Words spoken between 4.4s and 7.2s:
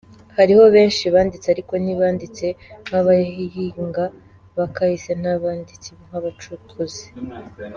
ba kahise, ntibanditse nk'abacukuzi.